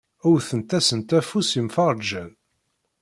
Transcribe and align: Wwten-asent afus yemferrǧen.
Wwten-asent 0.31 1.11
afus 1.19 1.49
yemferrǧen. 1.55 2.29